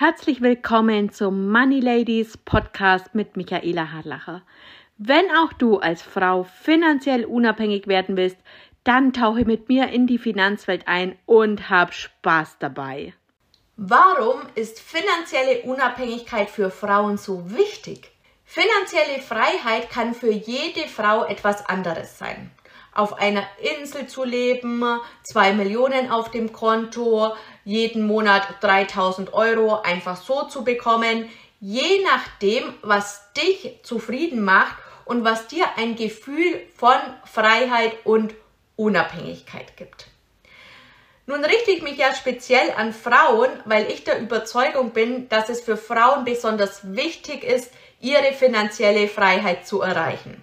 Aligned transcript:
Herzlich 0.00 0.40
willkommen 0.40 1.10
zum 1.10 1.50
Money 1.50 1.80
Ladies 1.80 2.36
Podcast 2.36 3.16
mit 3.16 3.36
Michaela 3.36 3.90
Harlacher. 3.90 4.42
Wenn 4.96 5.24
auch 5.32 5.52
du 5.52 5.78
als 5.78 6.02
Frau 6.02 6.44
finanziell 6.44 7.24
unabhängig 7.24 7.88
werden 7.88 8.16
willst, 8.16 8.36
dann 8.84 9.12
tauche 9.12 9.44
mit 9.44 9.68
mir 9.68 9.88
in 9.88 10.06
die 10.06 10.18
Finanzwelt 10.18 10.86
ein 10.86 11.18
und 11.26 11.68
hab 11.68 11.92
Spaß 11.92 12.58
dabei. 12.60 13.12
Warum 13.76 14.42
ist 14.54 14.78
finanzielle 14.78 15.62
Unabhängigkeit 15.62 16.48
für 16.48 16.70
Frauen 16.70 17.16
so 17.16 17.50
wichtig? 17.50 18.12
Finanzielle 18.44 19.20
Freiheit 19.20 19.90
kann 19.90 20.14
für 20.14 20.30
jede 20.30 20.86
Frau 20.86 21.24
etwas 21.24 21.68
anderes 21.68 22.18
sein 22.18 22.52
auf 22.98 23.14
einer 23.14 23.46
Insel 23.78 24.08
zu 24.08 24.24
leben, 24.24 24.84
zwei 25.22 25.52
Millionen 25.52 26.10
auf 26.10 26.30
dem 26.30 26.52
Konto, 26.52 27.34
jeden 27.64 28.06
Monat 28.06 28.42
3000 28.60 29.32
Euro 29.32 29.80
einfach 29.82 30.16
so 30.16 30.44
zu 30.44 30.64
bekommen, 30.64 31.30
je 31.60 32.04
nachdem, 32.04 32.74
was 32.82 33.32
dich 33.34 33.78
zufrieden 33.82 34.42
macht 34.42 34.76
und 35.04 35.24
was 35.24 35.46
dir 35.46 35.66
ein 35.76 35.96
Gefühl 35.96 36.60
von 36.76 36.96
Freiheit 37.24 37.94
und 38.04 38.34
Unabhängigkeit 38.76 39.76
gibt. 39.76 40.08
Nun 41.26 41.44
richte 41.44 41.70
ich 41.70 41.82
mich 41.82 41.98
ja 41.98 42.14
speziell 42.14 42.72
an 42.76 42.92
Frauen, 42.92 43.50
weil 43.64 43.90
ich 43.90 44.02
der 44.02 44.18
Überzeugung 44.18 44.90
bin, 44.90 45.28
dass 45.28 45.50
es 45.50 45.60
für 45.60 45.76
Frauen 45.76 46.24
besonders 46.24 46.94
wichtig 46.94 47.44
ist, 47.44 47.70
ihre 48.00 48.32
finanzielle 48.32 49.08
Freiheit 49.08 49.66
zu 49.66 49.82
erreichen. 49.82 50.42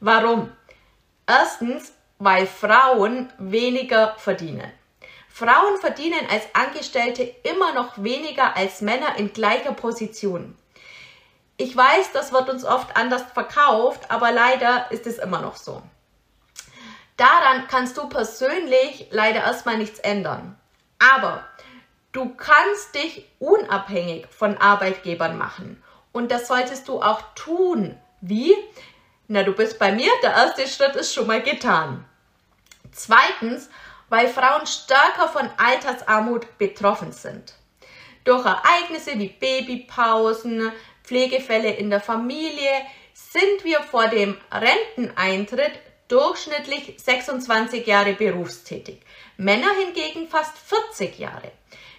Warum? 0.00 0.50
Erstens, 1.30 1.92
weil 2.18 2.44
Frauen 2.48 3.32
weniger 3.38 4.16
verdienen. 4.18 4.68
Frauen 5.28 5.78
verdienen 5.80 6.26
als 6.28 6.42
Angestellte 6.54 7.22
immer 7.44 7.72
noch 7.72 8.02
weniger 8.02 8.56
als 8.56 8.80
Männer 8.80 9.16
in 9.16 9.32
gleicher 9.32 9.70
Position. 9.70 10.58
Ich 11.56 11.76
weiß, 11.76 12.10
das 12.12 12.32
wird 12.32 12.50
uns 12.50 12.64
oft 12.64 12.96
anders 12.96 13.22
verkauft, 13.32 14.10
aber 14.10 14.32
leider 14.32 14.90
ist 14.90 15.06
es 15.06 15.18
immer 15.18 15.40
noch 15.40 15.54
so. 15.54 15.80
Daran 17.16 17.68
kannst 17.68 17.96
du 17.96 18.08
persönlich 18.08 19.06
leider 19.12 19.44
erstmal 19.44 19.78
nichts 19.78 20.00
ändern. 20.00 20.58
Aber 20.98 21.44
du 22.10 22.34
kannst 22.34 22.96
dich 22.96 23.30
unabhängig 23.38 24.26
von 24.36 24.58
Arbeitgebern 24.58 25.38
machen. 25.38 25.80
Und 26.10 26.32
das 26.32 26.48
solltest 26.48 26.88
du 26.88 27.00
auch 27.00 27.22
tun. 27.36 27.96
Wie? 28.20 28.52
Na, 29.32 29.44
du 29.44 29.52
bist 29.52 29.78
bei 29.78 29.92
mir, 29.92 30.10
der 30.24 30.32
erste 30.32 30.66
Schritt 30.66 30.96
ist 30.96 31.14
schon 31.14 31.28
mal 31.28 31.40
getan. 31.40 32.04
Zweitens, 32.90 33.70
weil 34.08 34.26
Frauen 34.26 34.66
stärker 34.66 35.28
von 35.28 35.48
Altersarmut 35.56 36.58
betroffen 36.58 37.12
sind. 37.12 37.54
Durch 38.24 38.44
Ereignisse 38.44 39.16
wie 39.20 39.28
Babypausen, 39.28 40.72
Pflegefälle 41.04 41.70
in 41.70 41.90
der 41.90 42.00
Familie 42.00 42.72
sind 43.14 43.62
wir 43.62 43.84
vor 43.84 44.08
dem 44.08 44.36
Renteneintritt 44.50 45.78
durchschnittlich 46.08 46.96
26 46.96 47.86
Jahre 47.86 48.14
berufstätig. 48.14 48.98
Männer 49.36 49.70
hingegen 49.84 50.26
fast 50.26 50.58
40 50.58 51.20
Jahre. 51.20 51.52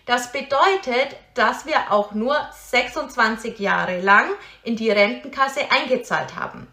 Das 0.05 0.33
bedeutet, 0.33 1.15
dass 1.35 1.65
wir 1.65 1.93
auch 1.93 2.11
nur 2.11 2.35
26 2.51 3.57
Jahre 3.59 4.01
lang 4.01 4.31
in 4.63 4.75
die 4.75 4.91
Rentenkasse 4.91 5.71
eingezahlt 5.71 6.35
haben 6.35 6.67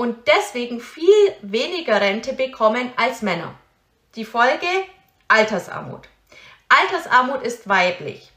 und 0.00 0.26
deswegen 0.26 0.80
viel 0.80 1.36
weniger 1.42 2.00
Rente 2.00 2.32
bekommen 2.32 2.90
als 2.96 3.20
Männer. 3.20 3.54
Die 4.14 4.24
Folge 4.24 4.66
Altersarmut. 5.28 6.08
Altersarmut 6.70 7.42
ist 7.42 7.68
weiblich. 7.68 8.32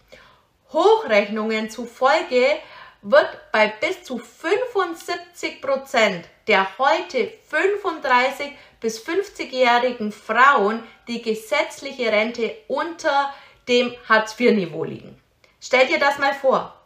Hochrechnungen 0.73 1.69
zufolge 1.69 2.57
wird 3.01 3.29
bei 3.53 3.69
bis 3.79 4.03
zu 4.03 4.17
75 4.17 5.61
Prozent 5.61 6.27
der 6.47 6.67
heute 6.77 7.31
35 7.47 8.51
bis 8.81 9.01
50-jährigen 9.01 10.11
Frauen 10.11 10.83
die 11.07 11.21
gesetzliche 11.21 12.11
Rente 12.11 12.57
unter 12.67 13.33
dem 13.69 13.93
Hartz-IV-Niveau 14.09 14.83
liegen. 14.83 15.17
Stell 15.61 15.87
dir 15.87 15.99
das 15.99 16.17
mal 16.17 16.33
vor. 16.33 16.77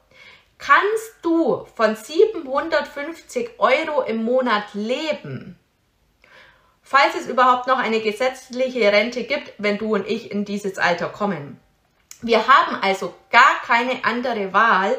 Kannst 0.60 1.16
du 1.24 1.66
von 1.76 1.96
750 2.48 3.60
Euro 3.60 4.02
im 4.04 4.24
Monat 4.24 4.74
leben? 4.74 5.60
Falls 6.82 7.16
es 7.20 7.28
überhaupt 7.28 7.68
noch 7.68 7.78
eine 7.78 8.00
gesetzliche 8.00 8.92
Rente 8.92 9.24
gibt, 9.24 9.54
wenn 9.58 9.78
du 9.78 9.94
und 9.94 10.08
ich 10.08 10.32
in 10.32 10.46
dieses 10.46 10.78
Alter 10.78 11.10
kommen. 11.10 11.60
Wir 12.22 12.48
haben 12.48 12.78
also 12.82 13.14
gar 13.30 13.62
keine 13.66 14.06
andere 14.06 14.54
Wahl 14.54 14.98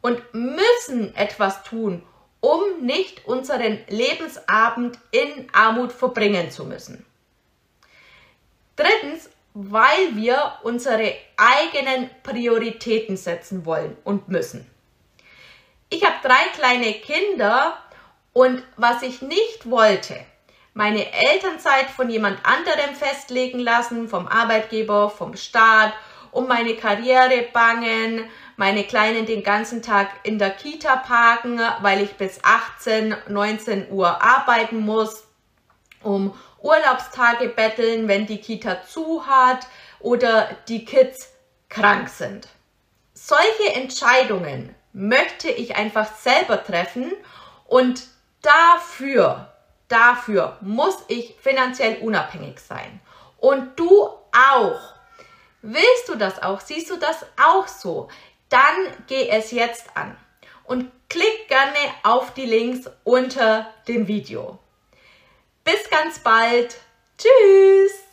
und 0.00 0.22
müssen 0.32 1.14
etwas 1.16 1.64
tun, 1.64 2.02
um 2.40 2.60
nicht 2.80 3.26
unseren 3.26 3.80
Lebensabend 3.88 4.98
in 5.10 5.48
Armut 5.52 5.92
verbringen 5.92 6.52
zu 6.52 6.64
müssen. 6.64 7.04
Drittens, 8.76 9.28
weil 9.54 10.14
wir 10.14 10.54
unsere 10.62 11.14
eigenen 11.36 12.10
Prioritäten 12.22 13.16
setzen 13.16 13.66
wollen 13.66 13.96
und 14.04 14.28
müssen. 14.28 14.70
Ich 15.94 16.04
habe 16.04 16.16
drei 16.24 16.48
kleine 16.56 16.92
Kinder 16.92 17.78
und 18.32 18.64
was 18.76 19.02
ich 19.02 19.22
nicht 19.22 19.70
wollte, 19.70 20.16
meine 20.72 21.12
Elternzeit 21.12 21.88
von 21.88 22.10
jemand 22.10 22.44
anderem 22.44 22.96
festlegen 22.96 23.60
lassen, 23.60 24.08
vom 24.08 24.26
Arbeitgeber, 24.26 25.08
vom 25.08 25.36
Staat, 25.36 25.92
um 26.32 26.48
meine 26.48 26.74
Karriere 26.74 27.42
bangen, 27.52 28.28
meine 28.56 28.82
Kleinen 28.82 29.24
den 29.24 29.44
ganzen 29.44 29.82
Tag 29.82 30.08
in 30.24 30.40
der 30.40 30.50
Kita 30.50 30.96
parken, 30.96 31.60
weil 31.80 32.02
ich 32.02 32.14
bis 32.14 32.40
18, 32.42 33.14
19 33.28 33.92
Uhr 33.92 34.20
arbeiten 34.20 34.80
muss, 34.80 35.22
um 36.02 36.36
Urlaubstage 36.60 37.50
betteln, 37.50 38.08
wenn 38.08 38.26
die 38.26 38.38
Kita 38.38 38.82
zu 38.82 39.28
hat 39.28 39.68
oder 40.00 40.56
die 40.66 40.84
Kids 40.84 41.28
krank 41.68 42.08
sind. 42.08 42.48
Solche 43.12 43.74
Entscheidungen 43.74 44.74
möchte 44.94 45.50
ich 45.50 45.76
einfach 45.76 46.14
selber 46.16 46.64
treffen 46.64 47.12
und 47.66 48.06
dafür, 48.40 49.52
dafür 49.88 50.56
muss 50.62 50.96
ich 51.08 51.34
finanziell 51.40 51.98
unabhängig 52.00 52.60
sein. 52.60 53.00
Und 53.38 53.78
du 53.78 54.08
auch. 54.32 54.94
Willst 55.60 56.08
du 56.08 56.14
das 56.14 56.42
auch? 56.42 56.60
Siehst 56.60 56.90
du 56.90 56.96
das 56.96 57.26
auch 57.42 57.68
so? 57.68 58.08
Dann 58.48 59.04
geh 59.08 59.28
es 59.28 59.50
jetzt 59.50 59.96
an 59.96 60.16
und 60.64 60.90
klick 61.08 61.48
gerne 61.48 61.74
auf 62.04 62.32
die 62.34 62.46
Links 62.46 62.88
unter 63.02 63.66
dem 63.88 64.06
Video. 64.06 64.58
Bis 65.64 65.90
ganz 65.90 66.20
bald. 66.20 66.76
Tschüss. 67.18 68.03